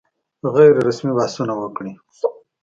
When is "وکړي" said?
1.57-1.91